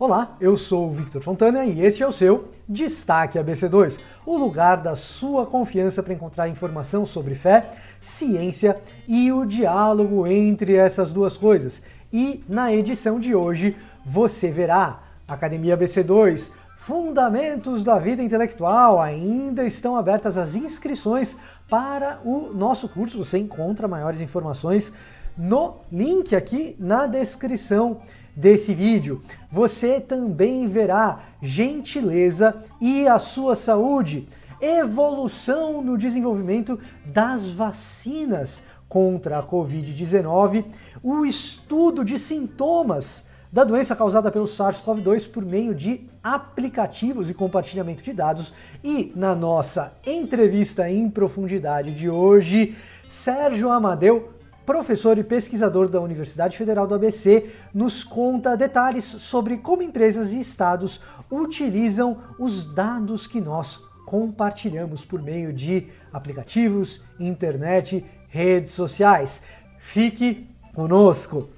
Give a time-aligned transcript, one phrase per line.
[0.00, 4.76] Olá, eu sou o Victor Fontana e este é o seu Destaque ABC2, o lugar
[4.76, 7.68] da sua confiança para encontrar informação sobre fé,
[7.98, 11.82] ciência e o diálogo entre essas duas coisas.
[12.12, 13.76] E na edição de hoje
[14.06, 19.00] você verá Academia ABC2, Fundamentos da Vida Intelectual.
[19.00, 21.36] Ainda estão abertas as inscrições
[21.68, 23.18] para o nosso curso.
[23.24, 24.92] Você encontra maiores informações
[25.36, 28.00] no link aqui na descrição
[28.38, 29.20] desse vídeo.
[29.50, 34.28] Você também verá gentileza e a sua saúde,
[34.60, 40.64] evolução no desenvolvimento das vacinas contra a Covid-19,
[41.02, 48.02] o estudo de sintomas da doença causada pelo SARS-CoV-2 por meio de aplicativos e compartilhamento
[48.02, 48.52] de dados.
[48.84, 52.76] E na nossa entrevista em profundidade de hoje,
[53.08, 54.37] Sérgio Amadeu
[54.68, 60.40] professor e pesquisador da Universidade Federal do ABC, nos conta detalhes sobre como empresas e
[60.40, 61.00] estados
[61.30, 69.40] utilizam os dados que nós compartilhamos por meio de aplicativos, internet, redes sociais.
[69.78, 71.48] Fique conosco!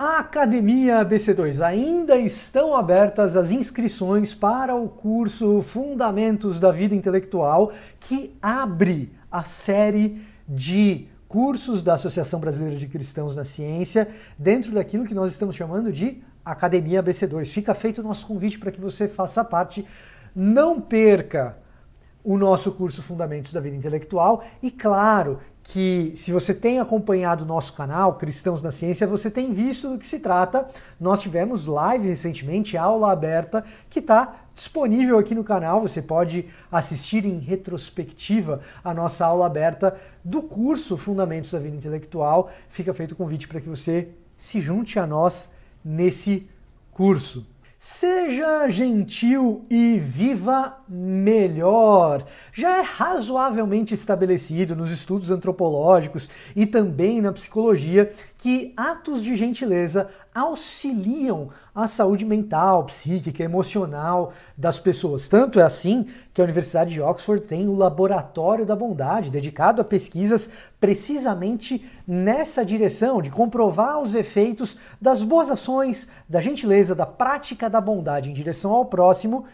[0.00, 1.62] Academia BC2.
[1.62, 7.70] Ainda estão abertas as inscrições para o curso Fundamentos da Vida Intelectual,
[8.00, 15.04] que abre a série de cursos da Associação Brasileira de Cristãos na Ciência, dentro daquilo
[15.04, 17.44] que nós estamos chamando de Academia BC2.
[17.52, 19.84] Fica feito o nosso convite para que você faça parte.
[20.34, 21.58] Não perca
[22.24, 25.40] o nosso curso Fundamentos da Vida Intelectual e, claro,
[25.72, 29.98] que se você tem acompanhado o nosso canal, Cristãos na Ciência, você tem visto do
[29.98, 30.68] que se trata.
[30.98, 35.80] Nós tivemos live recentemente, aula aberta, que está disponível aqui no canal.
[35.80, 42.50] Você pode assistir em retrospectiva a nossa aula aberta do curso Fundamentos da Vida Intelectual.
[42.68, 45.50] Fica feito o convite para que você se junte a nós
[45.84, 46.48] nesse
[46.90, 47.46] curso.
[47.82, 52.26] Seja gentil e viva melhor.
[52.52, 60.08] Já é razoavelmente estabelecido nos estudos antropológicos e também na psicologia que atos de gentileza
[60.34, 65.28] auxiliam a saúde mental, psíquica, emocional das pessoas.
[65.28, 69.84] Tanto é assim que a Universidade de Oxford tem o Laboratório da Bondade, dedicado a
[69.84, 70.48] pesquisas
[70.80, 77.78] precisamente nessa direção, de comprovar os efeitos das boas ações, da gentileza, da prática da
[77.78, 79.44] bondade em direção ao próximo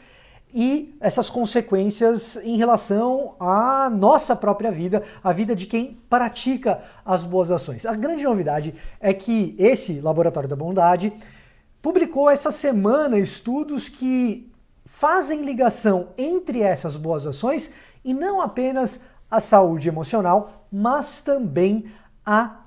[0.52, 7.24] e essas consequências em relação à nossa própria vida, a vida de quem pratica as
[7.24, 7.84] boas ações.
[7.84, 11.12] A grande novidade é que esse Laboratório da Bondade
[11.82, 14.50] publicou essa semana estudos que
[14.84, 17.72] fazem ligação entre essas boas ações
[18.04, 21.84] e não apenas a saúde emocional, mas também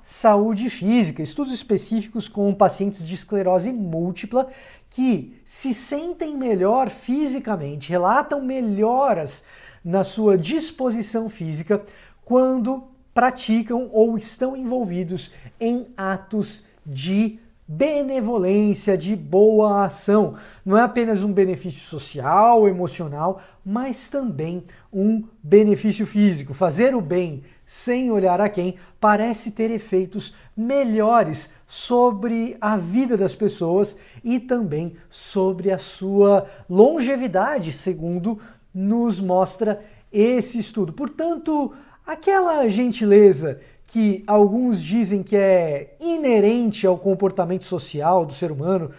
[0.00, 1.22] saúde física.
[1.22, 4.46] Estudos específicos com pacientes de esclerose múltipla
[4.88, 9.44] que se sentem melhor fisicamente, relatam melhoras
[9.84, 11.82] na sua disposição física
[12.24, 20.34] quando praticam ou estão envolvidos em atos de benevolência, de boa ação.
[20.64, 26.52] Não é apenas um benefício social, emocional, mas também um benefício físico.
[26.52, 33.32] Fazer o bem sem olhar a quem parece ter efeitos melhores sobre a vida das
[33.36, 38.40] pessoas e também sobre a sua longevidade, segundo
[38.74, 39.80] nos mostra
[40.12, 40.92] esse estudo.
[40.92, 41.72] Portanto,
[42.04, 48.90] aquela gentileza que alguns dizem que é inerente ao comportamento social do ser humano,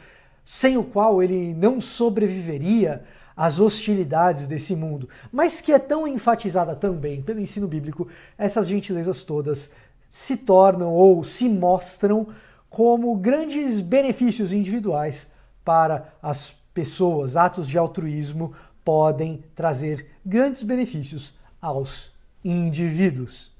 [0.45, 3.03] sem o qual ele não sobreviveria
[3.35, 9.23] às hostilidades desse mundo, mas que é tão enfatizada também pelo ensino bíblico, essas gentilezas
[9.23, 9.69] todas
[10.07, 12.27] se tornam ou se mostram
[12.69, 15.27] como grandes benefícios individuais
[15.63, 17.35] para as pessoas.
[17.35, 18.53] Atos de altruísmo
[18.83, 22.11] podem trazer grandes benefícios aos
[22.43, 23.50] indivíduos.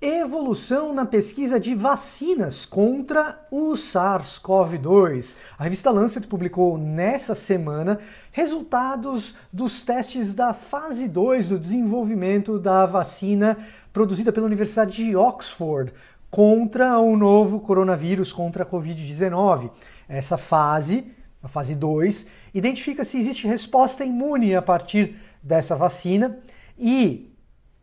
[0.00, 5.36] Evolução na pesquisa de vacinas contra o SARS-CoV-2.
[5.58, 7.98] A revista Lancet publicou nessa semana
[8.30, 13.58] resultados dos testes da fase 2 do desenvolvimento da vacina
[13.92, 15.92] produzida pela Universidade de Oxford
[16.30, 19.68] contra o novo coronavírus, contra a Covid-19.
[20.08, 21.10] Essa fase,
[21.42, 22.24] a fase 2,
[22.54, 26.38] identifica se existe resposta imune a partir dessa vacina
[26.78, 27.27] e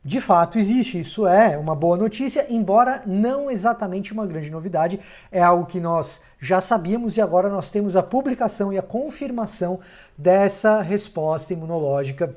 [0.05, 4.99] de fato existe, isso é uma boa notícia, embora não exatamente uma grande novidade,
[5.31, 9.79] é algo que nós já sabíamos e agora nós temos a publicação e a confirmação
[10.15, 12.35] dessa resposta imunológica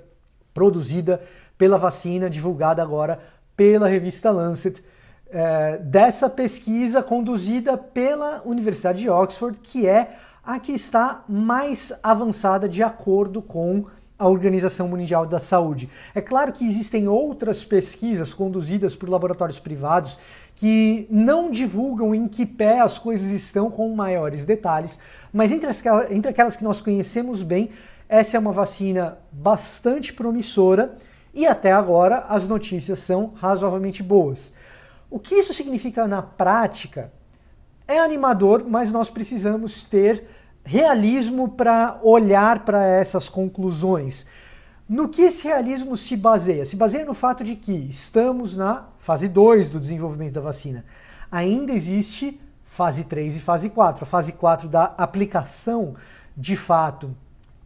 [0.55, 1.21] produzida
[1.59, 3.19] pela vacina, divulgada agora
[3.55, 4.83] pela revista Lancet,
[5.29, 12.67] é, dessa pesquisa conduzida pela Universidade de Oxford, que é a que está mais avançada
[12.67, 13.85] de acordo com
[14.19, 15.89] a Organização Mundial da Saúde.
[16.15, 20.19] É claro que existem outras pesquisas conduzidas por laboratórios privados
[20.57, 24.99] que não divulgam em que pé as coisas estão com maiores detalhes,
[25.33, 27.71] mas entre, as, entre aquelas que nós conhecemos bem,
[28.09, 30.97] essa é uma vacina bastante promissora
[31.33, 34.53] e até agora as notícias são razoavelmente boas.
[35.09, 37.13] O que isso significa na prática
[37.87, 40.25] é animador, mas nós precisamos ter
[40.69, 44.27] realismo para olhar para essas conclusões.
[44.87, 46.67] No que esse realismo se baseia?
[46.67, 50.85] Se baseia no fato de que estamos na fase 2 do desenvolvimento da vacina.
[51.33, 54.05] Ainda existe fase 3 e fase 4.
[54.05, 55.95] A fase 4 da aplicação
[56.37, 57.17] de fato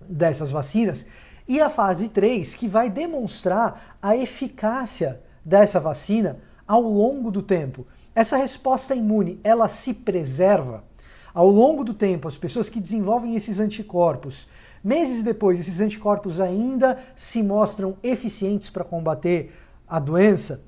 [0.00, 1.04] dessas vacinas
[1.48, 6.38] e a fase 3 que vai demonstrar a eficácia dessa vacina
[6.68, 7.84] ao longo do tempo.
[8.14, 10.84] Essa resposta imune, ela se preserva?
[11.34, 14.46] Ao longo do tempo, as pessoas que desenvolvem esses anticorpos,
[14.84, 19.52] meses depois, esses anticorpos ainda se mostram eficientes para combater
[19.88, 20.62] a doença,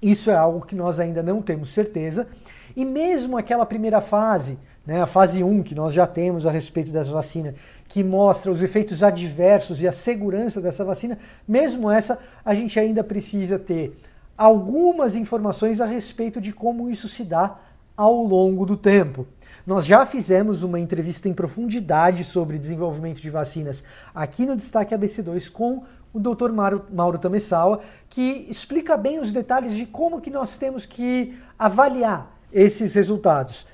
[0.00, 2.28] isso é algo que nós ainda não temos certeza.
[2.76, 6.92] E mesmo aquela primeira fase, né, a fase 1 que nós já temos a respeito
[6.92, 7.54] dessa vacina,
[7.88, 13.02] que mostra os efeitos adversos e a segurança dessa vacina, mesmo essa, a gente ainda
[13.02, 13.98] precisa ter
[14.36, 17.58] algumas informações a respeito de como isso se dá
[17.98, 19.26] ao longo do tempo.
[19.66, 23.82] Nós já fizemos uma entrevista em profundidade sobre desenvolvimento de vacinas
[24.14, 25.82] aqui no Destaque ABC2 com
[26.14, 26.52] o Dr.
[26.52, 32.38] Mauro, Mauro Tamessawa, que explica bem os detalhes de como que nós temos que avaliar
[32.52, 33.66] esses resultados.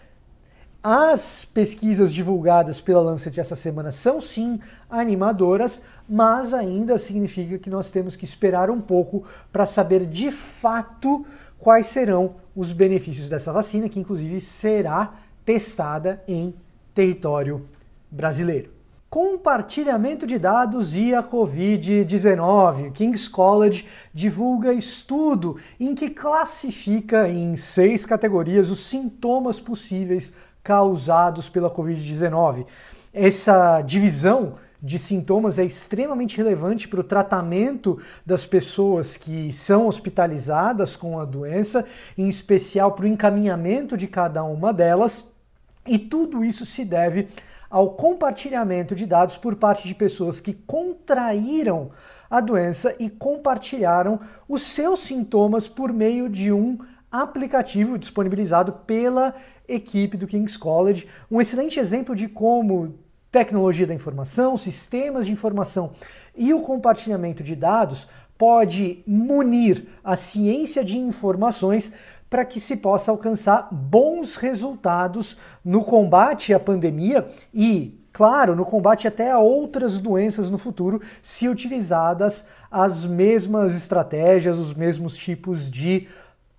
[0.83, 4.61] As pesquisas divulgadas pela Lancet essa semana são sim
[4.91, 11.25] animadoras, mas ainda significa que nós temos que esperar um pouco para saber de fato
[11.65, 15.15] quais serão os benefícios dessa vacina, que inclusive será
[15.47, 16.55] testada em
[16.93, 17.67] território
[18.11, 18.71] brasileiro.
[19.09, 22.93] Compartilhamento de dados e a Covid-19.
[22.93, 31.71] King's College divulga estudo em que classifica em seis categorias os sintomas possíveis causados pela
[31.71, 32.67] Covid-19.
[33.11, 40.95] Essa divisão de sintomas é extremamente relevante para o tratamento das pessoas que são hospitalizadas
[40.95, 41.87] com a doença,
[42.19, 45.25] em especial para o encaminhamento de cada uma delas.
[45.87, 47.29] E tudo isso se deve
[47.71, 51.91] ao compartilhamento de dados por parte de pessoas que contraíram
[52.29, 56.79] a doença e compartilharam os seus sintomas por meio de um
[57.11, 59.35] aplicativo disponibilizado pela
[59.67, 61.09] equipe do King's College.
[61.31, 63.03] Um excelente exemplo de como
[63.35, 65.91] tecnologia da informação, sistemas de informação
[66.37, 68.07] e o compartilhamento de dados
[68.39, 71.93] pode munir a ciência de informações
[72.31, 79.09] para que se possa alcançar bons resultados no combate à pandemia e, claro, no combate
[79.09, 86.07] até a outras doenças no futuro, se utilizadas as mesmas estratégias, os mesmos tipos de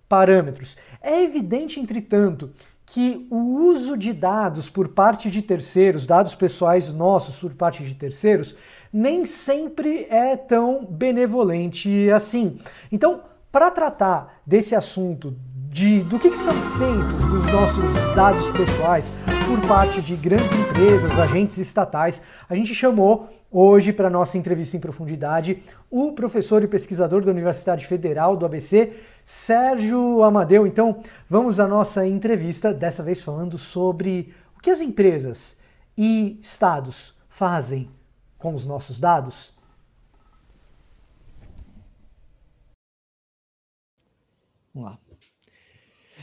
[0.10, 0.76] parâmetros.
[1.02, 2.52] É evidente, entretanto,
[2.86, 7.96] que o uso de dados por parte de terceiros, dados pessoais nossos por parte de
[7.96, 8.56] terceiros,
[8.94, 12.58] nem sempre é tão benevolente assim.
[12.92, 13.22] Então,
[13.52, 15.36] para tratar desse assunto
[15.76, 19.12] de, do que, que são feitos dos nossos dados pessoais
[19.46, 22.22] por parte de grandes empresas, agentes estatais.
[22.48, 25.62] A gente chamou hoje para nossa entrevista em profundidade
[25.92, 28.94] o professor e pesquisador da Universidade Federal do ABC,
[29.26, 30.68] Sérgio Amadeu.
[30.68, 35.58] Então, vamos à nossa entrevista, dessa vez falando sobre o que as empresas
[35.98, 37.90] e estados fazem
[38.38, 39.56] com os nossos dados.
[44.74, 45.05] Vamos lá.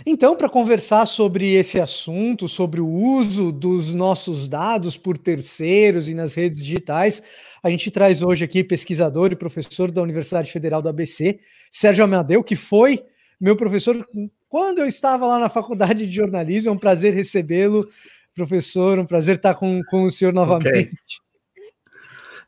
[0.05, 6.15] Então, para conversar sobre esse assunto, sobre o uso dos nossos dados por terceiros e
[6.15, 7.23] nas redes digitais,
[7.63, 11.39] a gente traz hoje aqui pesquisador e professor da Universidade Federal do ABC,
[11.71, 13.05] Sérgio Amadeu, que foi
[13.41, 14.07] meu professor
[14.49, 16.71] quando eu estava lá na faculdade de jornalismo.
[16.71, 17.89] É um prazer recebê-lo,
[18.35, 20.89] professor, um prazer estar com, com o senhor novamente.
[20.89, 20.89] Okay.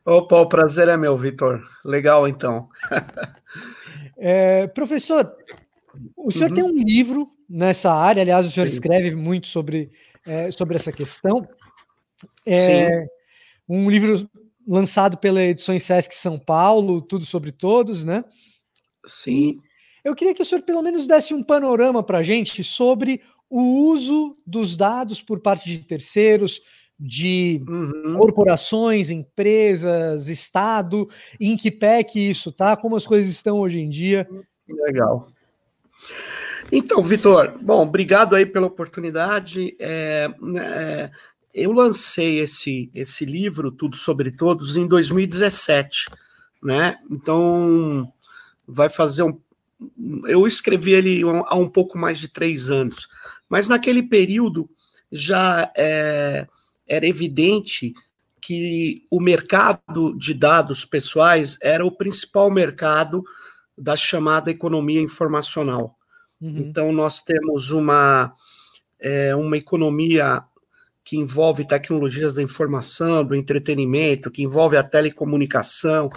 [0.04, 1.62] Opa, o prazer é meu, Vitor.
[1.84, 2.68] Legal, então.
[4.18, 5.34] é, professor,
[6.17, 6.55] o senhor uhum.
[6.55, 8.75] tem um livro nessa área, aliás, o senhor Sim.
[8.75, 9.91] escreve muito sobre,
[10.27, 11.47] é, sobre essa questão.
[12.47, 13.07] É, Sim.
[13.69, 14.29] Um livro
[14.67, 18.25] lançado pela Edições Sesc São Paulo, Tudo sobre Todos, né?
[19.05, 19.59] Sim.
[20.03, 23.87] Eu queria que o senhor pelo menos desse um panorama para a gente sobre o
[23.87, 26.61] uso dos dados por parte de terceiros,
[26.99, 28.17] de uhum.
[28.19, 31.09] corporações, empresas, Estado,
[31.41, 34.27] em que pé que isso tá, como as coisas estão hoje em dia.
[34.69, 35.29] Legal.
[36.73, 39.77] Então, Vitor, bom, obrigado aí pela oportunidade.
[39.79, 41.11] É, é,
[41.53, 46.11] eu lancei esse, esse livro, Tudo Sobre Todos, em 2017,
[46.63, 46.99] né?
[47.11, 48.13] Então,
[48.67, 49.39] vai fazer um.
[50.27, 53.09] Eu escrevi ele há um pouco mais de três anos,
[53.49, 54.69] mas naquele período
[55.13, 56.47] já é,
[56.89, 57.93] era evidente
[58.41, 63.25] que o mercado de dados pessoais era o principal mercado
[63.76, 65.97] da chamada economia informacional.
[66.40, 66.59] Uhum.
[66.59, 68.33] Então, nós temos uma,
[69.00, 70.43] é, uma economia
[71.04, 76.09] que envolve tecnologias da informação, do entretenimento, que envolve a telecomunicação,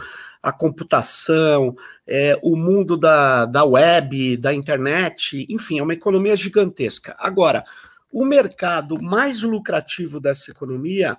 [0.42, 7.16] a computação, é, o mundo da, da web, da internet, enfim, é uma economia gigantesca.
[7.20, 7.66] Agora,
[8.12, 11.18] o mercado mais lucrativo dessa economia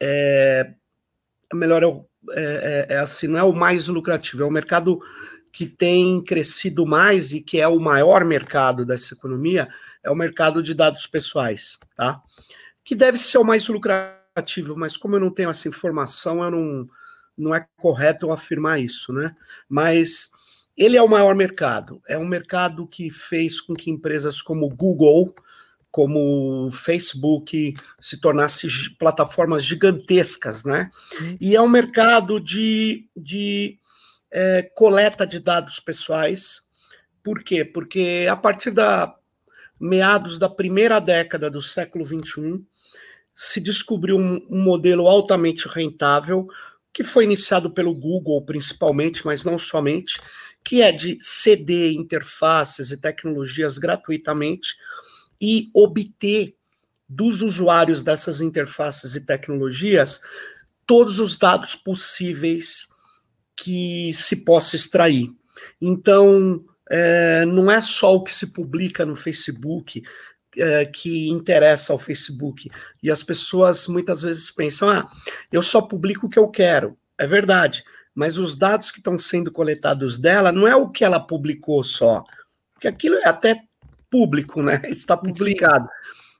[0.00, 0.72] é,
[1.52, 1.82] é melhor
[2.30, 5.00] é, é, é, assim, não é o mais lucrativo, é o mercado
[5.54, 9.68] que tem crescido mais e que é o maior mercado dessa economia,
[10.02, 12.20] é o mercado de dados pessoais, tá?
[12.82, 16.88] Que deve ser o mais lucrativo, mas como eu não tenho essa informação, eu não,
[17.38, 19.32] não é correto eu afirmar isso, né?
[19.68, 20.28] Mas
[20.76, 25.32] ele é o maior mercado, é um mercado que fez com que empresas como Google,
[25.88, 28.68] como Facebook se tornassem
[28.98, 30.90] plataformas gigantescas, né?
[31.20, 31.36] Uhum.
[31.40, 33.78] E é um mercado de, de
[34.34, 36.62] é, coleta de dados pessoais.
[37.22, 37.64] Por quê?
[37.64, 39.14] Porque a partir da
[39.80, 42.64] meados da primeira década do século XXI,
[43.32, 46.48] se descobriu um, um modelo altamente rentável,
[46.92, 50.20] que foi iniciado pelo Google principalmente, mas não somente,
[50.64, 54.76] que é de ceder interfaces e tecnologias gratuitamente
[55.40, 56.56] e obter
[57.08, 60.20] dos usuários dessas interfaces e tecnologias
[60.86, 62.88] todos os dados possíveis
[63.56, 65.30] que se possa extrair.
[65.80, 70.02] Então, é, não é só o que se publica no Facebook
[70.56, 72.70] é, que interessa ao Facebook.
[73.02, 75.08] E as pessoas muitas vezes pensam: ah,
[75.50, 76.96] eu só publico o que eu quero.
[77.16, 77.84] É verdade,
[78.14, 82.24] mas os dados que estão sendo coletados dela não é o que ela publicou só,
[82.72, 83.62] porque aquilo é até
[84.10, 84.80] público, né?
[84.86, 85.84] Está publicado.
[85.84, 85.90] Sim.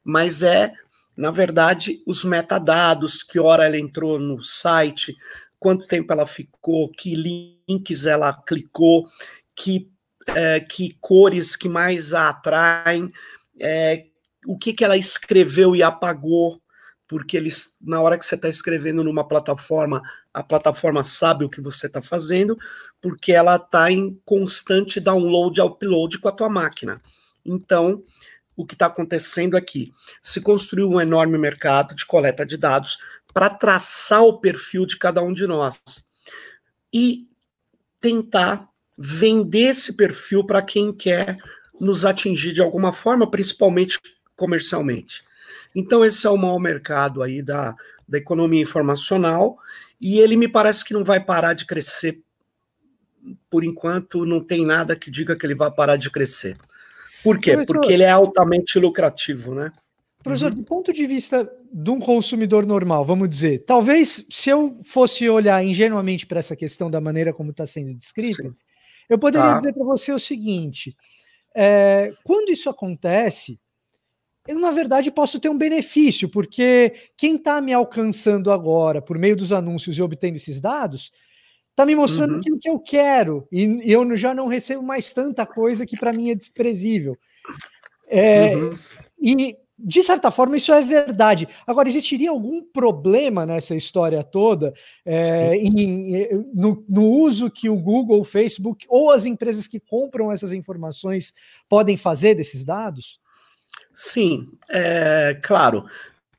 [0.04, 0.72] Mas é,
[1.16, 5.16] na verdade, os metadados, que hora ela entrou no site,
[5.64, 9.08] quanto tempo ela ficou, que links ela clicou,
[9.56, 9.90] que,
[10.26, 13.10] é, que cores que mais a atraem,
[13.58, 14.04] é,
[14.46, 16.60] o que, que ela escreveu e apagou,
[17.08, 20.02] porque eles, na hora que você está escrevendo numa plataforma,
[20.34, 22.58] a plataforma sabe o que você está fazendo,
[23.00, 27.00] porque ela está em constante download e upload com a tua máquina.
[27.42, 28.02] Então,
[28.54, 29.90] o que está acontecendo aqui?
[30.20, 32.98] Se construiu um enorme mercado de coleta de dados
[33.34, 35.76] para traçar o perfil de cada um de nós
[36.92, 37.26] e
[38.00, 41.36] tentar vender esse perfil para quem quer
[41.80, 43.98] nos atingir de alguma forma, principalmente
[44.36, 45.24] comercialmente.
[45.74, 47.74] Então, esse é o maior mercado aí da,
[48.06, 49.58] da economia informacional,
[50.00, 52.20] e ele me parece que não vai parar de crescer.
[53.50, 56.56] Por enquanto, não tem nada que diga que ele vai parar de crescer.
[57.24, 57.64] Por quê?
[57.66, 59.72] Porque ele é altamente lucrativo, né?
[60.24, 60.56] Professor, uhum.
[60.56, 65.62] do ponto de vista de um consumidor normal, vamos dizer, talvez se eu fosse olhar
[65.62, 68.54] ingenuamente para essa questão da maneira como está sendo descrita, Sim.
[69.06, 69.56] eu poderia tá.
[69.56, 70.96] dizer para você o seguinte:
[71.54, 73.60] é, quando isso acontece,
[74.48, 79.36] eu na verdade posso ter um benefício, porque quem está me alcançando agora por meio
[79.36, 81.12] dos anúncios e obtendo esses dados
[81.68, 82.38] está me mostrando uhum.
[82.38, 86.30] aquilo que eu quero e, eu já não recebo mais tanta coisa que para mim
[86.30, 87.14] é desprezível.
[88.08, 88.74] É, uhum.
[89.20, 91.48] E de certa forma, isso é verdade.
[91.66, 94.72] Agora, existiria algum problema nessa história toda
[95.04, 100.30] é, em, no, no, uso que o Google, o Facebook ou as empresas que compram
[100.30, 101.32] essas informações
[101.68, 103.20] podem fazer desses dados?
[103.92, 105.86] Sim, é, claro.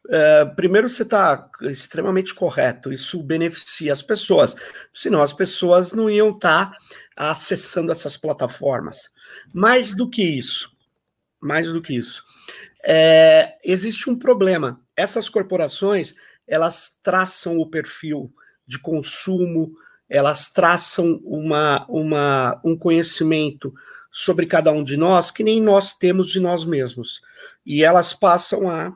[0.07, 2.93] É, primeiro, você está extremamente correto.
[2.93, 4.55] Isso beneficia as pessoas,
[4.93, 6.77] senão as pessoas não iam estar tá
[7.17, 9.09] acessando essas plataformas.
[9.53, 10.71] Mais do que isso,
[11.41, 12.23] mais do que isso
[12.85, 14.79] é, existe um problema.
[14.95, 16.13] Essas corporações
[16.47, 18.31] elas traçam o perfil
[18.67, 19.73] de consumo,
[20.07, 23.73] elas traçam uma, uma, um conhecimento
[24.11, 27.21] sobre cada um de nós que nem nós temos de nós mesmos.
[27.65, 28.95] E elas passam a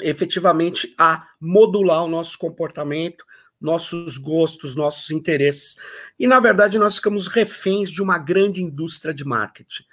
[0.00, 3.24] efetivamente a modular o nosso comportamento,
[3.60, 5.76] nossos gostos, nossos interesses.
[6.18, 9.84] E na verdade nós ficamos reféns de uma grande indústria de marketing.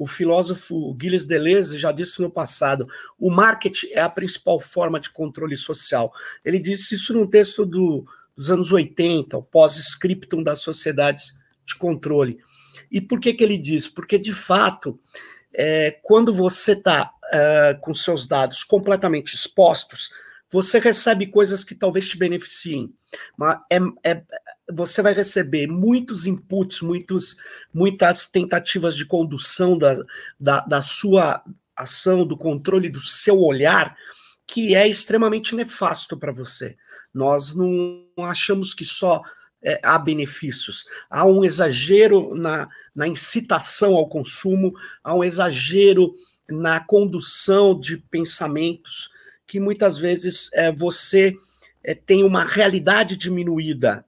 [0.00, 2.88] O filósofo Gilles Deleuze já disse no passado:
[3.18, 6.10] o marketing é a principal forma de controle social.
[6.42, 11.34] Ele disse isso num texto do, dos anos 80, o pós-scriptum das sociedades
[11.66, 12.38] de controle.
[12.90, 13.88] E por que, que ele diz?
[13.88, 14.98] Porque, de fato,
[15.52, 20.08] é, quando você está é, com seus dados completamente expostos,
[20.48, 22.90] você recebe coisas que talvez te beneficiem.
[23.36, 24.22] Mas é, é,
[24.72, 27.36] você vai receber muitos inputs, muitos,
[27.72, 29.94] muitas tentativas de condução da,
[30.38, 31.42] da, da sua
[31.76, 33.96] ação, do controle do seu olhar,
[34.46, 36.76] que é extremamente nefasto para você.
[37.14, 39.22] Nós não achamos que só
[39.62, 40.84] é, há benefícios.
[41.08, 44.72] Há um exagero na, na incitação ao consumo,
[45.02, 46.14] há um exagero
[46.48, 49.08] na condução de pensamentos
[49.46, 51.36] que muitas vezes é, você
[51.82, 54.04] é, tem uma realidade diminuída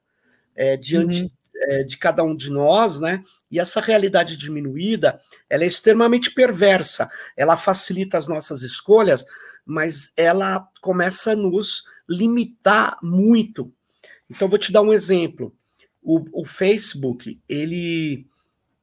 [0.55, 1.31] é, diante uhum.
[1.65, 3.23] É, de cada um de nós, né?
[3.49, 7.09] E essa realidade diminuída, ela é extremamente perversa.
[7.37, 9.25] Ela facilita as nossas escolhas,
[9.65, 13.73] mas ela começa a nos limitar muito
[14.35, 15.55] então, vou te dar um exemplo.
[16.03, 18.27] O, o Facebook, ele,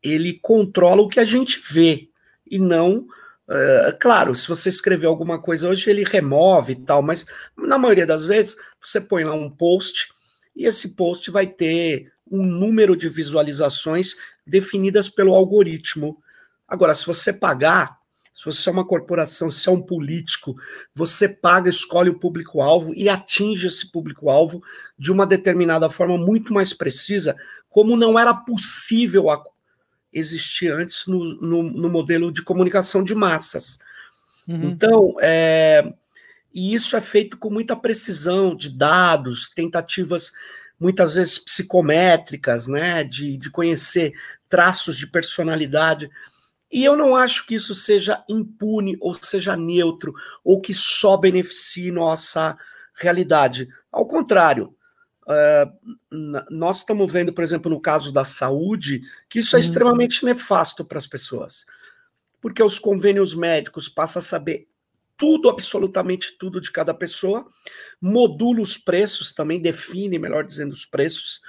[0.01, 2.09] ele controla o que a gente vê,
[2.49, 3.07] e não
[3.51, 7.25] Uh, claro, se você escrever alguma coisa hoje, ele remove e tal, mas
[7.57, 10.13] na maioria das vezes você põe lá um post
[10.59, 16.21] e esse post vai ter um número de visualizações definidas pelo algoritmo.
[16.67, 17.97] Agora, se você pagar,
[18.33, 20.57] se você é uma corporação, se é um político,
[20.93, 24.61] você paga, escolhe o público-alvo e atinge esse público-alvo
[24.97, 27.37] de uma determinada forma muito mais precisa,
[27.69, 29.27] como não era possível
[30.11, 33.79] existir antes no, no, no modelo de comunicação de massas.
[34.45, 34.71] Uhum.
[34.71, 35.93] Então, é,
[36.53, 40.31] e isso é feito com muita precisão de dados, tentativas
[40.79, 44.13] muitas vezes psicométricas, né, de, de conhecer
[44.47, 46.09] traços de personalidade.
[46.71, 50.13] E eu não acho que isso seja impune ou seja neutro
[50.43, 52.57] ou que só beneficie nossa
[52.93, 53.67] realidade.
[53.91, 54.75] Ao contrário,
[55.23, 59.65] uh, nós estamos vendo, por exemplo, no caso da saúde, que isso é uhum.
[59.65, 61.65] extremamente nefasto para as pessoas.
[62.39, 64.67] Porque os convênios médicos passam a saber
[65.19, 67.45] tudo, absolutamente tudo de cada pessoa,
[68.01, 71.41] modula os preços, também define, melhor dizendo, os preços,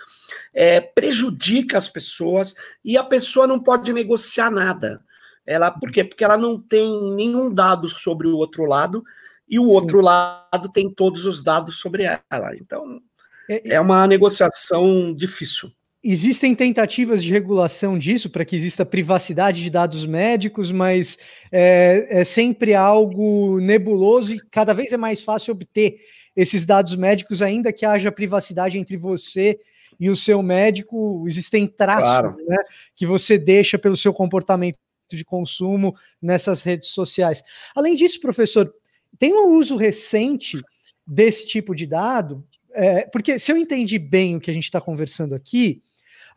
[0.52, 2.54] é, prejudica as pessoas
[2.84, 5.02] e a pessoa não pode negociar nada.
[5.46, 6.02] Ela, por quê?
[6.02, 9.04] Porque ela não tem nenhum dado sobre o outro lado
[9.48, 9.74] e o Sim.
[9.74, 12.56] outro lado tem todos os dados sobre ela.
[12.56, 13.00] Então,
[13.48, 15.72] é, é uma negociação difícil.
[16.02, 21.18] Existem tentativas de regulação disso para que exista privacidade de dados médicos, mas
[21.52, 25.96] é, é, sempre algo nebuloso e cada vez é mais fácil obter
[26.34, 29.58] esses dados médicos, ainda que haja privacidade entre você
[29.98, 31.22] e o seu médico.
[31.26, 32.36] Existem traços claro.
[32.48, 32.56] né,
[32.96, 34.78] que você deixa pelo seu comportamento
[35.10, 37.42] de consumo nessas redes sociais.
[37.74, 38.72] Além disso, professor,
[39.18, 40.58] tem um uso recente
[41.06, 44.80] desse tipo de dado, é, porque se eu entendi bem o que a gente está
[44.80, 45.82] conversando aqui,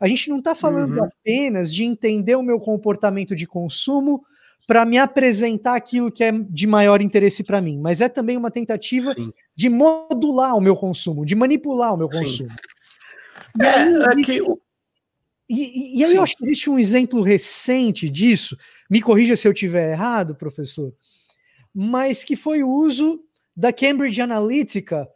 [0.00, 1.04] a gente não está falando uhum.
[1.04, 4.24] apenas de entender o meu comportamento de consumo
[4.66, 8.50] para me apresentar aquilo que é de maior interesse para mim, mas é também uma
[8.50, 9.32] tentativa Sim.
[9.54, 12.50] de modular o meu consumo, de manipular o meu consumo.
[13.60, 14.42] É, aí, é que
[15.48, 16.16] e, e aí Sim.
[16.16, 18.56] eu acho que existe um exemplo recente disso,
[18.90, 20.92] me corrija se eu estiver errado, professor,
[21.74, 23.20] mas que foi o uso
[23.54, 25.06] da Cambridge Analytica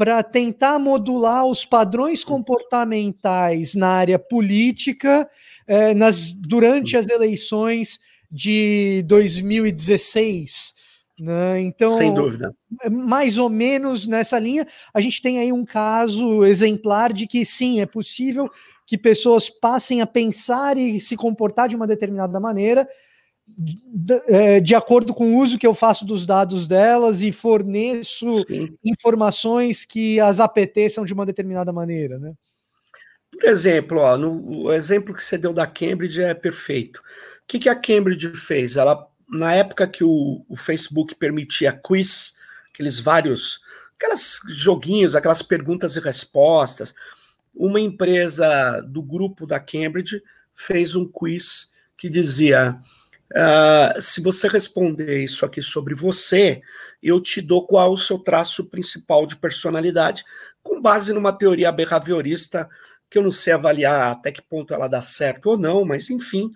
[0.00, 5.28] para tentar modular os padrões comportamentais na área política
[5.68, 8.00] eh, nas, durante as eleições
[8.32, 10.72] de 2016.
[11.18, 11.60] Né?
[11.60, 12.56] Então, sem dúvida.
[12.82, 17.44] É mais ou menos nessa linha, a gente tem aí um caso exemplar de que
[17.44, 18.50] sim, é possível
[18.86, 22.88] que pessoas passem a pensar e se comportar de uma determinada maneira
[23.56, 28.44] de, é, de acordo com o uso que eu faço dos dados delas e forneço
[28.46, 28.76] Sim.
[28.84, 32.34] informações que as APT são de uma determinada maneira, né?
[33.30, 36.98] Por exemplo, ó, no, o exemplo que você deu da Cambridge é perfeito.
[36.98, 37.02] O
[37.46, 38.76] que, que a Cambridge fez?
[38.76, 42.34] Ela, na época que o, o Facebook permitia quiz,
[42.72, 43.60] aqueles vários,
[43.96, 46.94] aquelas joguinhos, aquelas perguntas e respostas,
[47.54, 50.22] uma empresa do grupo da Cambridge
[50.54, 52.78] fez um quiz que dizia:
[53.32, 56.60] uh, se você responder isso aqui sobre você,
[57.02, 60.24] eu te dou qual o seu traço principal de personalidade,
[60.62, 62.68] com base numa teoria behaviorista
[63.08, 66.52] que eu não sei avaliar até que ponto ela dá certo ou não, mas enfim,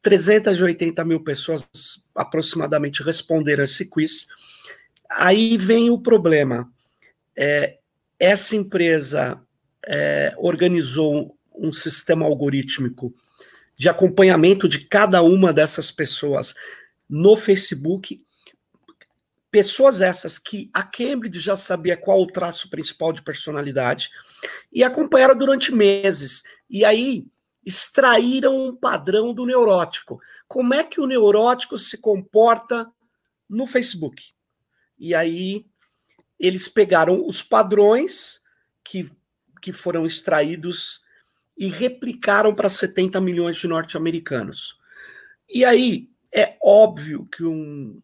[0.00, 1.68] 380 mil pessoas
[2.14, 4.28] aproximadamente responderam esse quiz.
[5.10, 6.70] Aí vem o problema.
[7.36, 7.78] É,
[8.18, 9.40] essa empresa
[9.84, 13.12] é, organizou um sistema algorítmico
[13.76, 16.54] de acompanhamento de cada uma dessas pessoas
[17.08, 18.24] no Facebook.
[19.50, 24.10] Pessoas essas que a Cambridge já sabia qual o traço principal de personalidade
[24.72, 26.42] e acompanharam durante meses.
[26.68, 27.26] E aí
[27.64, 30.20] extraíram um padrão do neurótico.
[30.46, 32.90] Como é que o neurótico se comporta
[33.48, 34.32] no Facebook?
[34.98, 35.66] E aí
[36.38, 38.40] eles pegaram os padrões
[38.84, 39.10] que,
[39.60, 41.00] que foram extraídos
[41.56, 44.78] e replicaram para 70 milhões de norte-americanos.
[45.52, 48.00] E aí é óbvio que, um,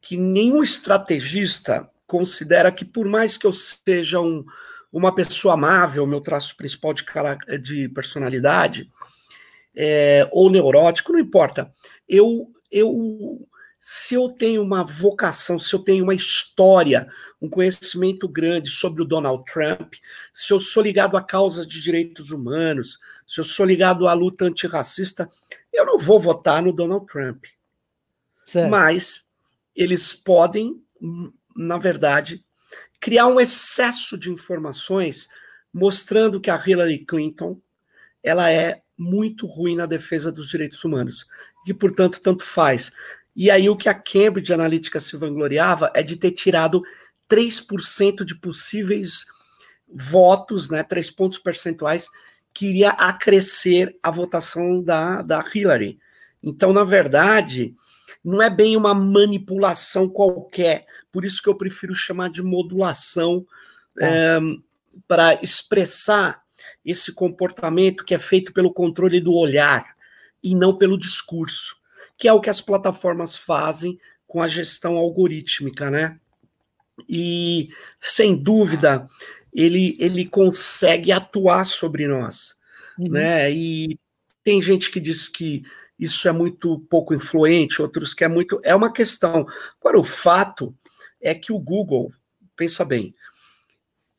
[0.00, 4.44] que nenhum estrategista considera que, por mais que eu seja um,
[4.92, 7.04] uma pessoa amável, meu traço principal de,
[7.60, 8.90] de personalidade,
[9.74, 11.70] é, ou neurótico, não importa.
[12.08, 13.46] Eu, eu,
[13.88, 17.08] se eu tenho uma vocação, se eu tenho uma história,
[17.40, 19.94] um conhecimento grande sobre o Donald Trump,
[20.34, 24.44] se eu sou ligado à causa de direitos humanos, se eu sou ligado à luta
[24.44, 25.30] antirracista,
[25.72, 27.44] eu não vou votar no Donald Trump.
[28.44, 28.68] Certo.
[28.68, 29.24] Mas
[29.72, 30.82] eles podem,
[31.54, 32.44] na verdade,
[33.00, 35.28] criar um excesso de informações
[35.72, 37.60] mostrando que a Hillary Clinton
[38.20, 41.24] ela é muito ruim na defesa dos direitos humanos
[41.66, 42.92] e, portanto, tanto faz.
[43.36, 46.82] E aí o que a Cambridge Analytica se vangloriava é de ter tirado
[47.28, 49.26] 3% de possíveis
[49.86, 52.08] votos, né, 3 pontos percentuais,
[52.54, 55.98] que iria acrescer a votação da, da Hillary.
[56.42, 57.74] Então, na verdade,
[58.24, 63.46] não é bem uma manipulação qualquer, por isso que eu prefiro chamar de modulação
[63.98, 64.40] é, eh,
[65.06, 66.42] para expressar
[66.84, 69.94] esse comportamento que é feito pelo controle do olhar
[70.42, 71.76] e não pelo discurso,
[72.16, 76.18] que é o que as plataformas fazem com a gestão algorítmica, né?
[77.08, 77.68] E
[78.00, 79.06] sem dúvida
[79.52, 82.56] ele, ele consegue atuar sobre nós,
[82.98, 83.08] uhum.
[83.08, 83.50] né?
[83.50, 83.98] E
[84.42, 85.62] tem gente que diz que
[85.98, 88.60] isso é muito pouco influente, outros que é muito.
[88.62, 89.46] É uma questão.
[89.80, 90.74] Agora, o fato
[91.20, 92.12] é que o Google,
[92.54, 93.14] pensa bem,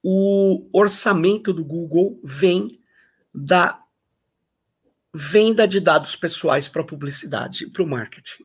[0.03, 2.79] o orçamento do Google vem
[3.33, 3.79] da
[5.17, 8.43] venda de dados pessoais para publicidade, para o marketing.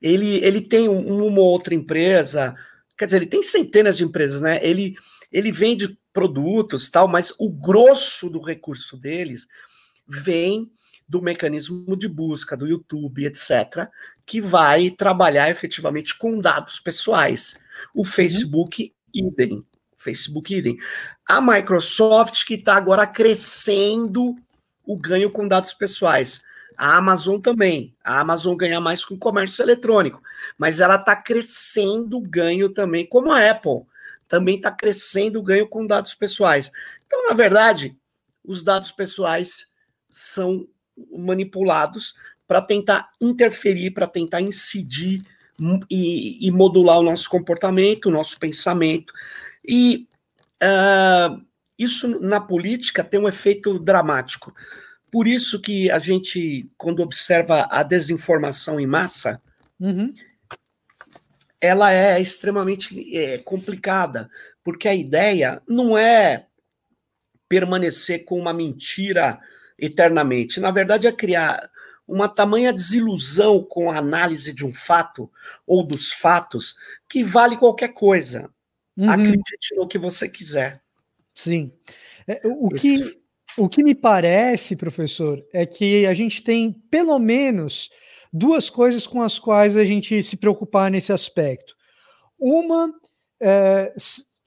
[0.00, 2.54] Ele, ele tem uma outra empresa,
[2.96, 4.60] quer dizer, ele tem centenas de empresas, né?
[4.62, 4.94] Ele,
[5.32, 9.48] ele vende produtos tal, mas o grosso do recurso deles
[10.06, 10.70] vem
[11.08, 13.88] do mecanismo de busca, do YouTube, etc.,
[14.24, 17.56] que vai trabalhar efetivamente com dados pessoais.
[17.94, 18.04] O uhum.
[18.04, 19.28] Facebook, uhum.
[19.28, 19.66] idem.
[19.96, 20.76] Facebook idem.
[21.26, 24.36] A Microsoft, que está agora crescendo
[24.86, 26.42] o ganho com dados pessoais.
[26.76, 27.94] A Amazon também.
[28.04, 30.22] A Amazon ganha mais com comércio eletrônico,
[30.56, 33.82] mas ela está crescendo o ganho também, como a Apple.
[34.28, 36.70] Também está crescendo o ganho com dados pessoais.
[37.06, 37.96] Então, na verdade,
[38.44, 39.66] os dados pessoais
[40.08, 40.66] são
[41.16, 42.14] manipulados
[42.46, 45.22] para tentar interferir, para tentar incidir
[45.90, 49.12] e, e, modular o nosso comportamento, o nosso pensamento.
[49.66, 50.06] E
[50.62, 51.42] uh,
[51.78, 54.54] isso na política tem um efeito dramático.
[55.10, 59.40] Por isso que a gente, quando observa a desinformação em massa,
[59.78, 60.12] uhum.
[61.60, 64.28] ela é extremamente é, complicada,
[64.64, 66.46] porque a ideia não é
[67.48, 69.38] permanecer com uma mentira
[69.78, 70.60] eternamente.
[70.60, 71.70] Na verdade, é criar
[72.06, 75.30] uma tamanha desilusão com a análise de um fato
[75.66, 76.76] ou dos fatos
[77.08, 78.50] que vale qualquer coisa.
[78.96, 79.10] Uhum.
[79.10, 80.80] Acredite no que você quiser.
[81.36, 81.70] Sim.
[82.26, 83.18] É, o, que,
[83.56, 87.90] o que me parece, professor, é que a gente tem pelo menos
[88.32, 91.74] duas coisas com as quais a gente se preocupar nesse aspecto.
[92.38, 92.92] Uma
[93.40, 93.92] é,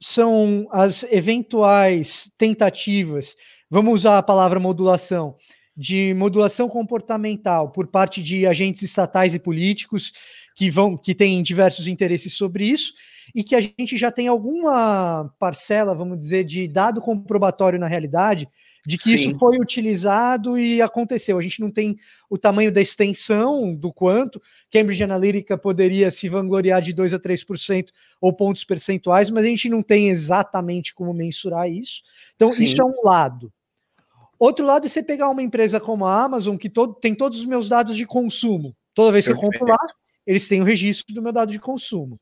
[0.01, 3.35] são as eventuais tentativas
[3.69, 5.35] vamos usar a palavra modulação,
[5.77, 10.11] de modulação comportamental por parte de agentes estatais e políticos
[10.59, 12.91] que vão que têm diversos interesses sobre isso
[13.33, 18.45] e que a gente já tem alguma parcela, vamos dizer, de dado comprobatório na realidade
[18.85, 19.13] de que Sim.
[19.13, 21.37] isso foi utilizado e aconteceu.
[21.37, 21.95] A gente não tem
[22.29, 24.41] o tamanho da extensão do quanto.
[24.69, 27.87] Cambridge Analytica poderia se vangloriar de 2 a 3%
[28.19, 32.01] ou pontos percentuais, mas a gente não tem exatamente como mensurar isso.
[32.35, 32.63] Então, Sim.
[32.63, 33.49] isso é um lado.
[34.37, 37.45] Outro lado é você pegar uma empresa como a Amazon, que todo, tem todos os
[37.45, 38.75] meus dados de consumo.
[38.93, 39.77] Toda vez que eu compro lá,
[40.29, 42.19] eles têm o registro do meu dado de consumo.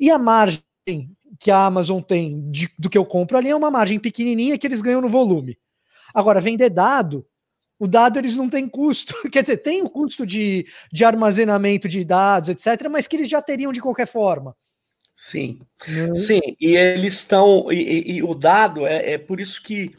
[0.00, 0.64] E a margem
[1.38, 4.66] que a Amazon tem de, do que eu compro ali é uma margem pequenininha que
[4.66, 5.58] eles ganham no volume.
[6.14, 7.26] Agora, vender dado,
[7.78, 9.14] o dado eles não têm custo.
[9.30, 13.42] Quer dizer, tem o custo de, de armazenamento de dados, etc., mas que eles já
[13.42, 14.56] teriam de qualquer forma.
[15.14, 16.14] Sim, uhum.
[16.14, 17.70] sim, e eles estão.
[17.70, 19.94] E, e, e, o dado é, é por isso que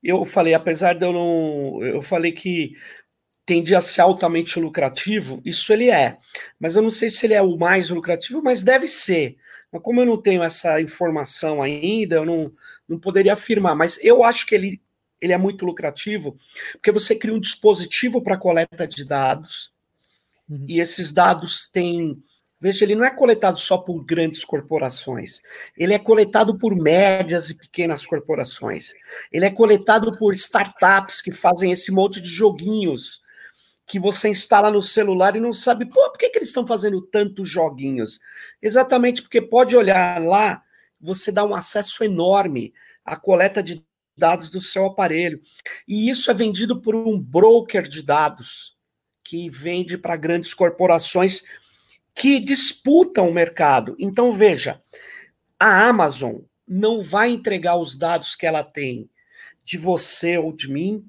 [0.00, 1.82] eu falei, apesar de eu não.
[1.82, 2.72] Eu falei que
[3.46, 6.18] tende a ser altamente lucrativo, isso ele é.
[6.58, 9.36] Mas eu não sei se ele é o mais lucrativo, mas deve ser.
[9.70, 12.52] Mas como eu não tenho essa informação ainda, eu não,
[12.88, 13.74] não poderia afirmar.
[13.74, 14.80] Mas eu acho que ele,
[15.20, 16.38] ele é muito lucrativo,
[16.72, 19.72] porque você cria um dispositivo para coleta de dados,
[20.48, 20.64] uhum.
[20.68, 22.22] e esses dados têm.
[22.60, 25.42] Veja, ele não é coletado só por grandes corporações,
[25.76, 28.94] ele é coletado por médias e pequenas corporações,
[29.30, 33.22] ele é coletado por startups que fazem esse monte de joguinhos
[33.86, 37.02] que você instala no celular e não sabe, pô, por que, que eles estão fazendo
[37.02, 38.20] tantos joguinhos?
[38.62, 40.62] Exatamente porque pode olhar lá,
[41.00, 42.72] você dá um acesso enorme
[43.04, 43.84] à coleta de
[44.16, 45.40] dados do seu aparelho.
[45.86, 48.76] E isso é vendido por um broker de dados
[49.22, 51.42] que vende para grandes corporações
[52.14, 53.96] que disputam o mercado.
[53.98, 54.80] Então, veja,
[55.58, 59.10] a Amazon não vai entregar os dados que ela tem
[59.64, 61.04] de você ou de mim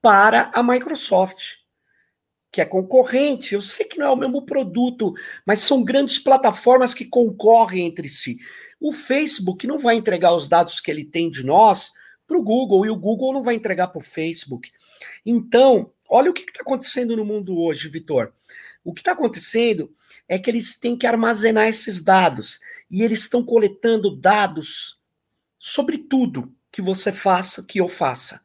[0.00, 1.61] para a Microsoft
[2.52, 3.54] que é concorrente.
[3.54, 5.14] Eu sei que não é o mesmo produto,
[5.46, 8.38] mas são grandes plataformas que concorrem entre si.
[8.78, 11.90] O Facebook não vai entregar os dados que ele tem de nós
[12.26, 14.70] para o Google e o Google não vai entregar para o Facebook.
[15.24, 18.32] Então, olha o que está acontecendo no mundo hoje, Vitor.
[18.84, 19.90] O que está acontecendo
[20.28, 22.60] é que eles têm que armazenar esses dados
[22.90, 24.98] e eles estão coletando dados
[25.58, 28.40] sobre tudo que você faça, que eu faça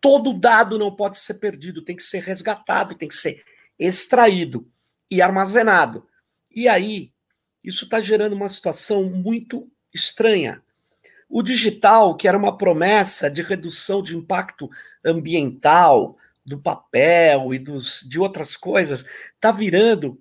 [0.00, 3.44] todo dado não pode ser perdido, tem que ser resgatado, tem que ser
[3.78, 4.66] extraído
[5.10, 6.06] e armazenado.
[6.50, 7.12] E aí,
[7.62, 10.62] isso está gerando uma situação muito estranha.
[11.28, 14.68] O digital, que era uma promessa de redução de impacto
[15.04, 20.20] ambiental, do papel e dos, de outras coisas, está virando,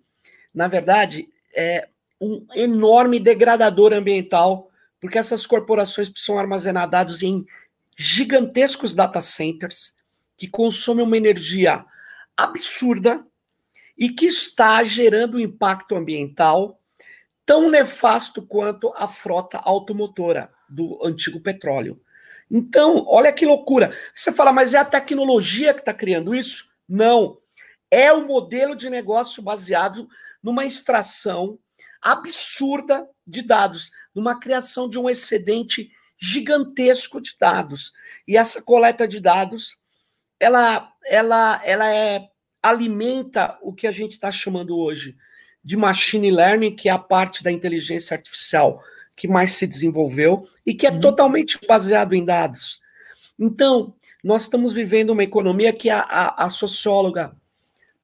[0.53, 1.87] na verdade, é
[2.21, 7.45] um enorme degradador ambiental, porque essas corporações precisam armazenar dados em
[8.01, 9.93] gigantescos data centers
[10.37, 11.85] que consomem uma energia
[12.37, 13.27] absurda
[13.97, 16.79] e que está gerando um impacto ambiental
[17.45, 22.01] tão nefasto quanto a frota automotora do antigo petróleo.
[22.49, 23.93] Então, olha que loucura.
[24.15, 26.69] Você fala, mas é a tecnologia que está criando isso?
[26.87, 27.37] Não.
[27.91, 30.07] É o modelo de negócio baseado
[30.41, 31.59] numa extração
[32.01, 37.93] absurda de dados, numa criação de um excedente gigantesco de dados.
[38.27, 39.77] E essa coleta de dados,
[40.39, 42.29] ela, ela, ela é,
[42.61, 45.15] alimenta o que a gente está chamando hoje
[45.63, 48.83] de machine learning, que é a parte da inteligência artificial
[49.15, 50.99] que mais se desenvolveu e que é uhum.
[50.99, 52.79] totalmente baseado em dados.
[53.37, 57.35] Então, nós estamos vivendo uma economia que a, a, a socióloga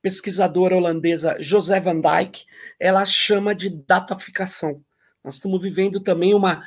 [0.01, 2.45] pesquisadora holandesa José van Dijk,
[2.80, 4.82] ela chama de dataficação.
[5.23, 6.63] Nós estamos vivendo também uma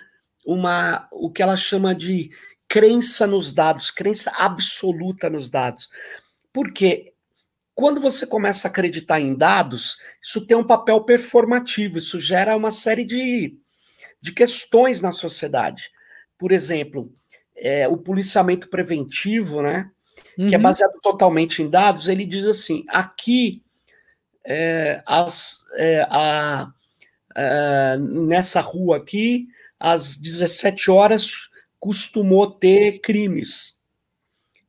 [0.49, 2.31] uma o que ela chama de
[2.67, 5.91] crença nos dados, crença absoluta nos dados.
[6.51, 7.13] Porque
[7.75, 12.71] quando você começa a acreditar em dados, isso tem um papel performativo, isso gera uma
[12.71, 13.59] série de,
[14.23, 15.91] de questões na sociedade.
[16.39, 17.13] Por exemplo,
[17.55, 19.91] é, o policiamento preventivo, né?
[20.39, 20.49] Uhum.
[20.49, 20.63] Que é uhum.
[20.63, 23.63] baseado totalmente em dados, ele diz assim: aqui
[24.47, 26.73] é, as, é, a,
[27.35, 29.47] a, nessa rua aqui
[29.79, 33.77] às 17 horas costumou ter crimes,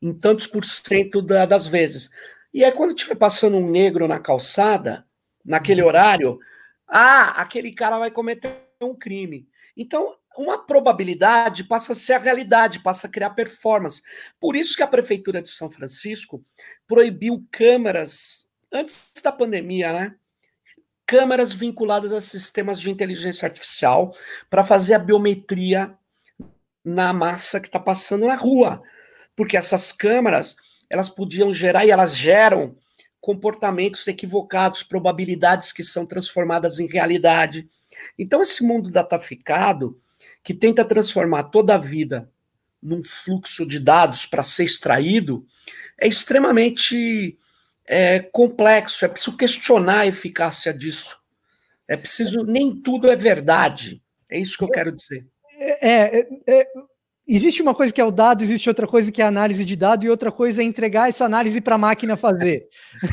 [0.02, 2.10] em tantos por cento da, das vezes.
[2.54, 5.06] E aí, quando estiver passando um negro na calçada,
[5.44, 5.88] naquele uhum.
[5.88, 6.40] horário,
[6.88, 9.48] ah, aquele cara vai cometer um crime.
[9.76, 14.02] Então, uma probabilidade passa a ser a realidade, passa a criar performance.
[14.40, 16.44] Por isso que a Prefeitura de São Francisco
[16.88, 20.16] proibiu câmeras antes da pandemia, né?
[21.10, 24.16] Câmeras vinculadas a sistemas de inteligência artificial
[24.48, 25.98] para fazer a biometria
[26.86, 28.84] na massa que está passando na rua.
[29.36, 30.56] Porque essas câmeras,
[30.88, 32.76] elas podiam gerar e elas geram
[33.20, 37.68] comportamentos equivocados, probabilidades que são transformadas em realidade.
[38.16, 40.00] Então, esse mundo dataficado,
[40.44, 42.30] que tenta transformar toda a vida
[42.80, 45.44] num fluxo de dados para ser extraído,
[45.98, 47.36] é extremamente
[47.92, 51.18] é complexo, é preciso questionar a eficácia disso.
[51.88, 54.00] É preciso, nem tudo é verdade.
[54.30, 55.26] É isso que eu quero dizer.
[55.58, 56.68] É, é, é,
[57.28, 59.76] existe uma coisa que é o dado, existe outra coisa que é a análise de
[59.76, 62.68] dado, e outra coisa é entregar essa análise para a máquina fazer.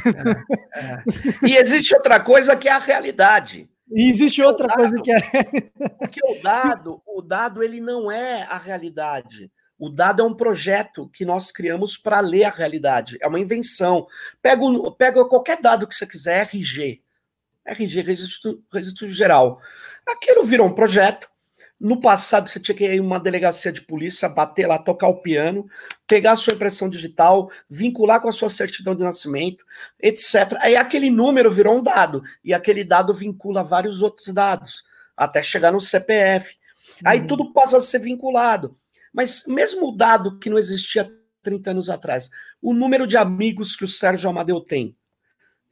[0.05, 3.67] É, é, e existe outra coisa que é a realidade.
[3.91, 5.21] E existe outra dado, coisa que é.
[5.99, 9.51] Porque o dado, o dado ele não é a realidade.
[9.79, 13.19] O dado é um projeto que nós criamos para ler a realidade.
[13.21, 14.07] É uma invenção.
[14.41, 14.62] Pega,
[14.97, 17.03] pega qualquer dado que você quiser, RG.
[17.65, 19.61] RG, registro, registro geral.
[20.07, 21.29] Aquilo virou um projeto.
[21.79, 25.21] No passado, você tinha que ir em uma delegacia de polícia, bater lá, tocar o
[25.21, 25.69] piano,
[26.07, 29.62] pegar a sua impressão digital, vincular com a sua certidão de nascimento,
[30.01, 30.57] etc.
[30.61, 34.85] Aí aquele número virou um dado, e aquele dado vincula vários outros dados,
[35.15, 36.57] até chegar no CPF.
[37.05, 37.27] Aí uhum.
[37.27, 38.75] tudo passa a ser vinculado.
[39.17, 41.11] Mas mesmo o dado que não existia
[41.43, 42.29] 30 anos atrás.
[42.61, 44.95] O número de amigos que o Sérgio Amadeu tem.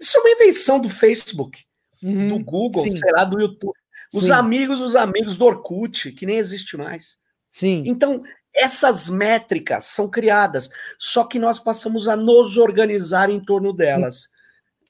[0.00, 1.62] Isso é uma invenção do Facebook,
[2.02, 2.96] uhum, do Google, sim.
[2.96, 3.76] sei lá, do YouTube.
[4.14, 4.32] Os sim.
[4.32, 7.18] amigos, os amigos do Orkut, que nem existe mais.
[7.50, 7.82] Sim.
[7.86, 8.22] Então,
[8.54, 14.28] essas métricas são criadas, só que nós passamos a nos organizar em torno delas.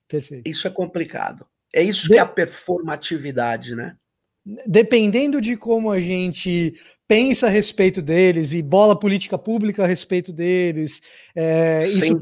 [0.06, 0.48] Perfeito.
[0.48, 1.44] Isso é complicado.
[1.72, 2.08] É isso de...
[2.10, 3.96] que é a performatividade, né?
[4.66, 6.74] Dependendo de como a gente
[7.06, 11.00] pensa a respeito deles e bola política pública a respeito deles,
[11.34, 12.20] é, isso,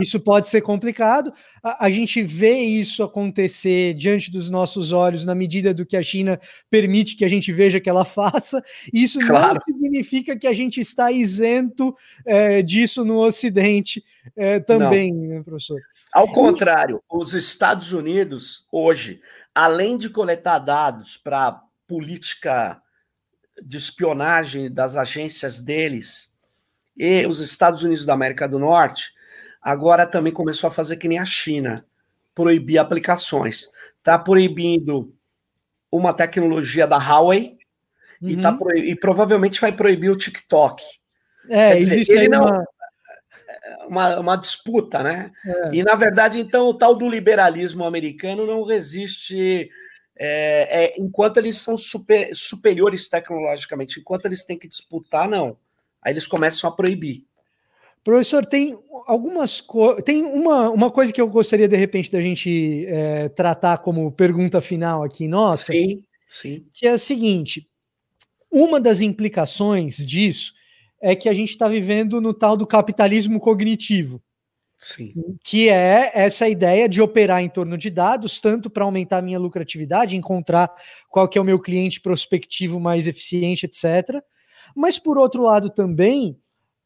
[0.00, 1.32] isso, pode ser complicado.
[1.62, 6.02] A, a, gente vê isso acontecer diante dos nossos olhos na medida do que a
[6.02, 6.38] China
[6.70, 8.62] permite que a gente veja que ela faça.
[8.92, 9.54] Isso claro.
[9.54, 14.04] não significa que a gente está isento é, disso no Ocidente
[14.36, 15.80] é, também, né, professor?
[16.12, 19.20] Ao contrário, os Estados Unidos, hoje,
[19.52, 22.80] além de coletar dados para política
[23.62, 26.32] de espionagem das agências deles,
[26.96, 29.12] e os Estados Unidos da América do Norte,
[29.60, 31.84] agora também começou a fazer que nem a China,
[32.34, 33.68] proibir aplicações.
[33.98, 35.14] Está proibindo
[35.90, 37.56] uma tecnologia da Huawei
[38.20, 38.28] uhum.
[38.28, 40.82] e, tá e provavelmente vai proibir o TikTok.
[41.48, 42.64] É, dizer, existe ele não, uma
[43.88, 45.30] uma, uma disputa, né?
[45.44, 45.70] É.
[45.74, 49.70] E, na verdade, então, o tal do liberalismo americano não resiste
[50.16, 55.56] é, é, enquanto eles são super, superiores tecnologicamente, enquanto eles têm que disputar, não.
[56.02, 57.24] Aí eles começam a proibir.
[58.04, 62.84] Professor, tem algumas co tem uma, uma coisa que eu gostaria de repente da gente
[62.86, 66.66] é, tratar como pergunta final aqui, nossa, sim, sim.
[66.70, 67.66] que é a seguinte:
[68.52, 70.52] uma das implicações disso
[71.00, 74.22] é que a gente está vivendo no tal do capitalismo cognitivo.
[74.84, 75.14] Sim.
[75.42, 79.38] Que é essa ideia de operar em torno de dados, tanto para aumentar a minha
[79.38, 80.70] lucratividade, encontrar
[81.08, 84.22] qual que é o meu cliente prospectivo mais eficiente, etc.
[84.76, 86.38] Mas, por outro lado, também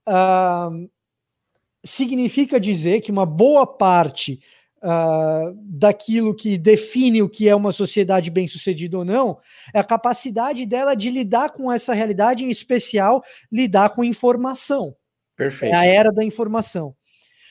[0.09, 0.89] uh,
[1.85, 4.39] significa dizer que uma boa parte
[4.77, 9.41] uh, daquilo que define o que é uma sociedade bem-sucedida ou não,
[9.75, 14.95] é a capacidade dela de lidar com essa realidade, em especial lidar com informação.
[15.37, 15.75] Perfeito.
[15.75, 16.95] É a era da informação.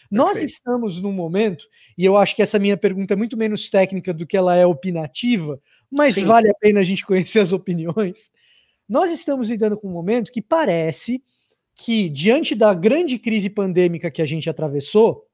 [0.10, 0.15] Perfeito.
[0.15, 1.65] Nós estamos num momento,
[1.98, 4.65] e eu acho que essa minha pergunta é muito menos técnica do que ela é
[4.65, 5.60] opinativa,
[5.91, 6.26] mas Sim.
[6.26, 8.32] vale a pena a gente conhecer as opiniões.
[8.88, 11.22] Nós estamos lidando com um momento que parece
[11.76, 15.28] que, diante da grande crise pandêmica que a gente atravessou,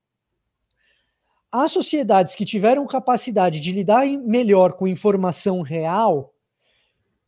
[1.52, 6.34] as sociedades que tiveram capacidade de lidar melhor com informação real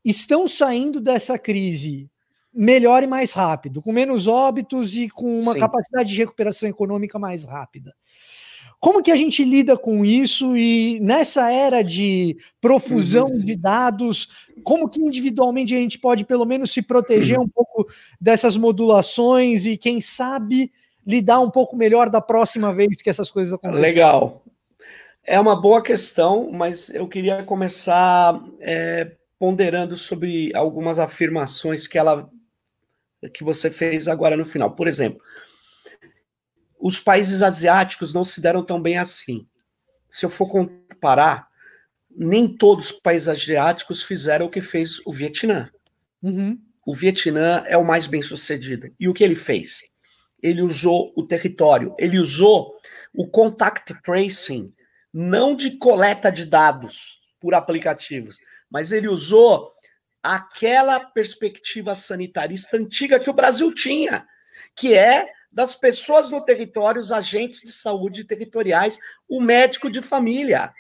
[0.04, 2.10] estão saindo dessa crise
[2.56, 5.60] melhor e mais rápido, com menos óbitos e com uma Sim.
[5.60, 7.94] capacidade de recuperação econômica mais rápida.
[8.80, 13.40] Como que a gente lida com isso e nessa era de profusão uhum.
[13.40, 14.28] de dados,
[14.64, 17.46] como que individualmente a gente pode pelo menos se proteger uhum.
[17.46, 17.88] um pouco
[18.22, 20.72] dessas modulações e quem sabe
[21.06, 23.90] lidar um pouco melhor da próxima vez que essas coisas acontecerem?
[23.90, 24.44] Legal.
[25.24, 32.30] É uma boa questão, mas eu queria começar é, ponderando sobre algumas afirmações que ela
[33.34, 34.76] que você fez agora no final.
[34.76, 35.22] Por exemplo,
[36.80, 39.46] os países asiáticos não se deram tão bem assim.
[40.08, 41.48] Se eu for comparar,
[42.10, 45.70] nem todos os países asiáticos fizeram o que fez o Vietnã.
[46.22, 46.60] Uhum.
[46.86, 48.94] O Vietnã é o mais bem sucedido.
[49.00, 49.82] E o que ele fez?
[50.46, 52.76] ele usou o território, ele usou
[53.12, 54.72] o contact tracing,
[55.12, 58.38] não de coleta de dados por aplicativos,
[58.70, 59.72] mas ele usou
[60.26, 64.28] aquela perspectiva sanitarista antiga que o Brasil tinha,
[64.76, 68.98] que é das pessoas no território, os agentes de saúde territoriais,
[69.30, 70.74] o médico de família.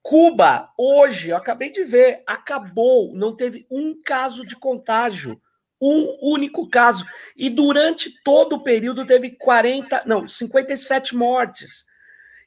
[0.00, 5.40] Cuba, hoje, eu acabei de ver, acabou, não teve um caso de contágio
[5.80, 7.06] um único caso.
[7.34, 11.86] E durante todo o período teve 40, não, 57 mortes.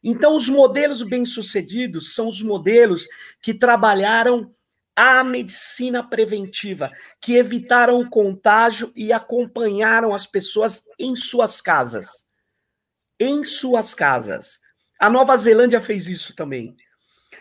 [0.04, 3.08] Então, os modelos bem-sucedidos são os modelos
[3.42, 4.54] que trabalharam
[4.96, 12.26] a medicina preventiva, que evitaram o contágio e acompanharam as pessoas em suas casas.
[13.20, 14.60] Em suas casas.
[15.00, 16.76] A Nova Zelândia fez isso também.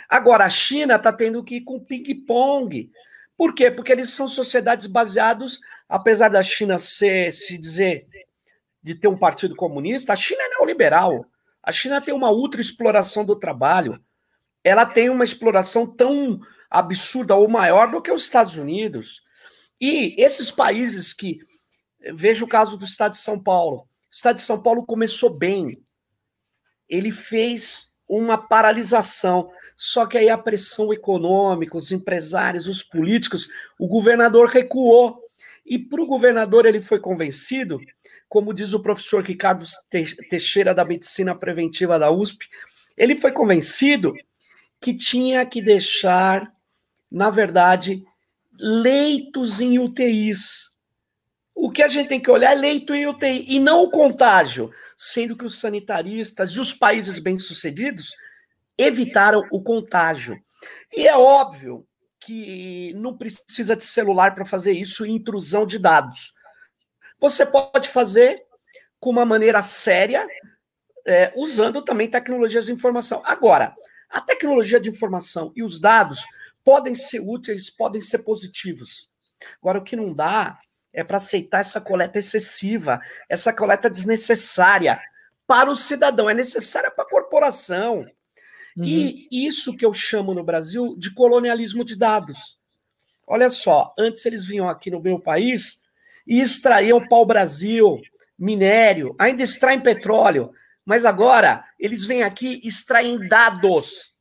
[0.09, 2.91] Agora, a China está tendo que ir com ping-pong.
[3.37, 3.71] Por quê?
[3.71, 5.59] Porque eles são sociedades baseadas
[5.93, 8.03] apesar da China ser, se dizer
[8.83, 11.27] de ter um partido comunista, a China é neoliberal.
[11.63, 14.03] A China tem uma ultra exploração do trabalho.
[14.65, 16.41] Ela tem uma exploração tão
[16.73, 19.23] absurda ou maior do que os Estados Unidos.
[19.81, 21.41] E esses países que
[22.15, 23.81] veja o caso do Estado de São Paulo.
[23.81, 25.81] O Estado de São Paulo começou bem.
[26.89, 29.51] Ele fez uma paralisação.
[29.77, 33.49] Só que aí a pressão econômica, os empresários, os políticos,
[33.79, 35.21] o governador recuou.
[35.65, 37.81] E para o governador ele foi convencido,
[38.29, 39.65] como diz o professor Ricardo
[40.29, 42.49] Teixeira da Medicina Preventiva da USP,
[42.97, 44.15] ele foi convencido
[44.81, 46.53] que tinha que deixar,
[47.13, 48.03] na verdade,
[48.59, 50.71] leitos em UTIs.
[51.55, 54.71] O que a gente tem que olhar é leito em UTI e não o contágio,
[54.97, 58.17] sendo que os sanitaristas e os países bem-sucedidos
[58.79, 60.43] evitaram o contágio.
[60.97, 61.87] E é óbvio
[62.19, 66.33] que não precisa de celular para fazer isso e intrusão de dados.
[67.19, 68.43] Você pode fazer
[68.99, 70.27] com uma maneira séria,
[71.05, 73.21] é, usando também tecnologias de informação.
[73.25, 73.75] Agora,
[74.09, 76.25] a tecnologia de informação e os dados
[76.65, 79.11] podem ser úteis, podem ser positivos.
[79.61, 80.59] Agora, o que não dá
[80.93, 85.01] é para aceitar essa coleta excessiva, essa coleta desnecessária
[85.47, 88.07] para o cidadão, é necessária para a corporação.
[88.77, 88.85] Uhum.
[88.85, 92.59] E isso que eu chamo no Brasil de colonialismo de dados.
[93.27, 95.83] Olha só, antes eles vinham aqui no meu país
[96.27, 98.01] e extraíam pau-brasil,
[98.39, 100.53] minério, ainda extraem petróleo,
[100.85, 104.12] mas agora eles vêm aqui e extraem dados.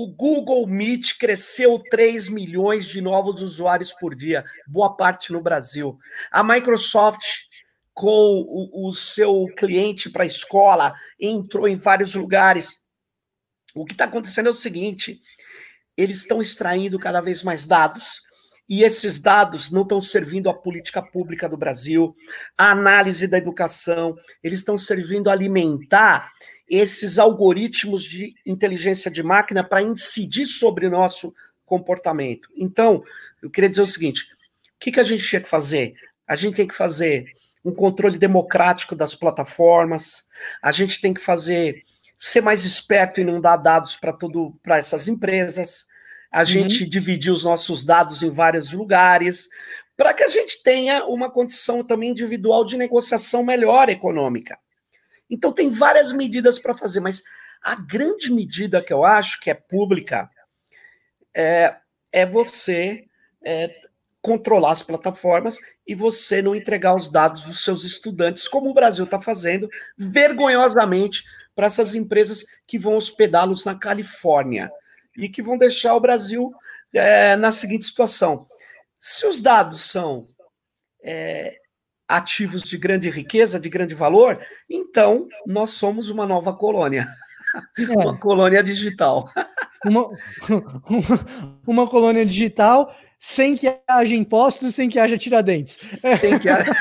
[0.00, 5.98] O Google Meet cresceu 3 milhões de novos usuários por dia, boa parte no Brasil.
[6.30, 7.24] A Microsoft,
[7.92, 12.80] com o, o seu cliente para a escola, entrou em vários lugares.
[13.74, 15.20] O que está acontecendo é o seguinte:
[15.96, 18.22] eles estão extraindo cada vez mais dados,
[18.68, 22.14] e esses dados não estão servindo à política pública do Brasil,
[22.56, 26.30] à análise da educação, eles estão servindo a alimentar
[26.68, 32.48] esses algoritmos de inteligência de máquina para incidir sobre o nosso comportamento.
[32.56, 33.02] Então,
[33.42, 35.94] eu queria dizer o seguinte: o que, que a gente tinha que fazer?
[36.26, 37.32] A gente tem que fazer
[37.64, 40.24] um controle democrático das plataformas,
[40.62, 41.82] a gente tem que fazer
[42.18, 45.86] ser mais esperto e não dar dados para todo para essas empresas,
[46.32, 46.46] a uhum.
[46.46, 49.48] gente dividir os nossos dados em vários lugares,
[49.96, 54.58] para que a gente tenha uma condição também individual de negociação melhor econômica.
[55.30, 57.22] Então tem várias medidas para fazer, mas
[57.62, 60.30] a grande medida que eu acho que é pública
[61.34, 61.76] é,
[62.12, 63.04] é você
[63.44, 63.74] é,
[64.20, 69.04] controlar as plataformas e você não entregar os dados dos seus estudantes, como o Brasil
[69.04, 71.24] está fazendo, vergonhosamente,
[71.54, 74.70] para essas empresas que vão hospedá-los na Califórnia
[75.16, 76.52] e que vão deixar o Brasil
[76.92, 78.46] é, na seguinte situação:
[79.00, 80.24] se os dados são
[81.02, 81.58] é,
[82.08, 87.06] ativos de grande riqueza, de grande valor, então nós somos uma nova colônia,
[87.78, 87.82] é.
[87.92, 89.30] uma colônia digital.
[89.84, 90.08] Uma,
[90.48, 95.74] uma, uma, colônia digital sem que haja impostos, sem que haja tiradentes.
[96.18, 96.72] Sem que haja...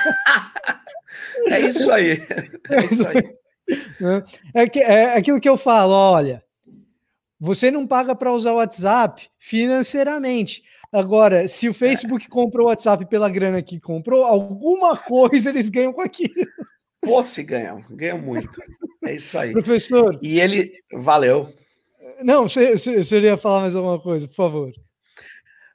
[1.52, 2.26] é isso aí.
[2.70, 3.38] É isso aí.
[4.54, 6.42] É, que, é aquilo que eu falo, olha,
[7.40, 10.64] você não paga para usar o WhatsApp financeiramente.
[10.92, 15.94] Agora, se o Facebook comprou o WhatsApp pela grana que comprou, alguma coisa eles ganham
[15.94, 16.34] com aquilo.
[17.02, 18.62] Pô, se ganham, ganham muito.
[19.04, 19.52] É isso aí.
[19.52, 20.18] Professor.
[20.22, 20.72] E ele.
[20.94, 21.54] Valeu.
[22.24, 24.72] Não, você, você ia falar mais alguma coisa, por favor.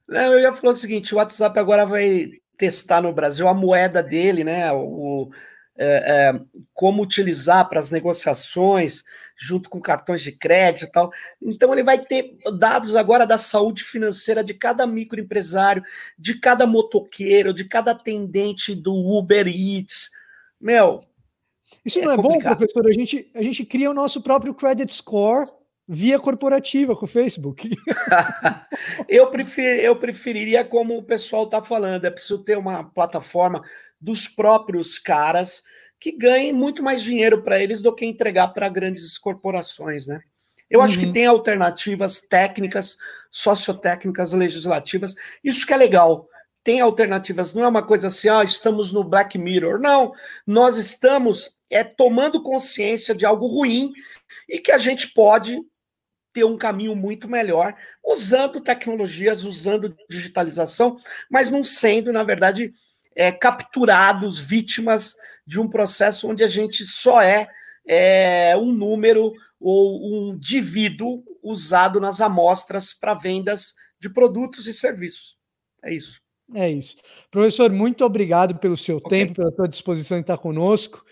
[0.08, 4.02] Não, eu ia falar o seguinte: o WhatsApp agora vai testar no Brasil a moeda
[4.02, 4.72] dele, né?
[4.72, 5.30] O,
[5.76, 6.40] é, é,
[6.74, 9.02] como utilizar para as negociações,
[9.42, 11.12] junto com cartões de crédito e tal.
[11.40, 15.82] Então, ele vai ter dados agora da saúde financeira de cada microempresário,
[16.16, 20.10] de cada motoqueiro, de cada atendente do Uber Eats.
[20.60, 21.02] Meu.
[21.84, 22.52] Isso é não é complicado.
[22.52, 22.86] bom, professor?
[22.86, 25.50] A gente, a gente cria o nosso próprio credit score
[25.88, 27.68] via corporativa com o Facebook.
[29.08, 33.60] eu, prefer, eu preferiria, como o pessoal está falando, é preciso ter uma plataforma
[34.00, 35.64] dos próprios caras
[36.02, 40.20] que ganhem muito mais dinheiro para eles do que entregar para grandes corporações, né?
[40.68, 40.84] Eu uhum.
[40.84, 41.12] acho que uhum.
[41.12, 42.98] tem alternativas técnicas,
[43.30, 45.14] sociotécnicas, legislativas.
[45.44, 46.28] Isso que é legal.
[46.64, 49.78] Tem alternativas, não é uma coisa assim, ah, estamos no Black Mirror.
[49.78, 50.12] Não,
[50.44, 53.92] nós estamos é tomando consciência de algo ruim
[54.48, 55.56] e que a gente pode
[56.32, 60.96] ter um caminho muito melhor usando tecnologias, usando digitalização,
[61.30, 62.72] mas não sendo, na verdade,
[63.14, 65.14] é, capturados, vítimas
[65.46, 67.48] de um processo onde a gente só é,
[67.86, 75.36] é um número ou um indivíduo usado nas amostras para vendas de produtos e serviços.
[75.82, 76.20] É isso.
[76.54, 76.96] É isso.
[77.30, 79.20] Professor, muito obrigado pelo seu okay.
[79.20, 81.04] tempo, pela sua disposição em estar conosco.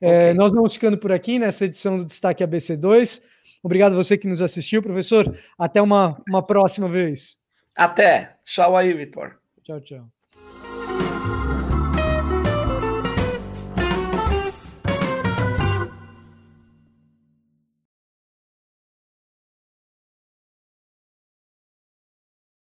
[0.00, 0.34] É, okay.
[0.34, 3.22] nós vamos ficando por aqui nessa edição do Destaque ABC2.
[3.62, 5.36] Obrigado a você que nos assistiu, professor.
[5.58, 7.38] Até uma, uma próxima vez.
[7.74, 8.36] Até.
[8.44, 9.38] Tchau aí, Vitor.
[9.64, 10.15] Tchau, tchau.